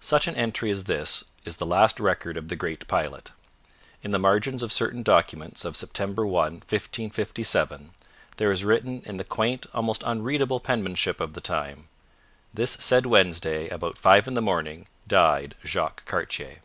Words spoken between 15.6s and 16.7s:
Jacques Cartier.'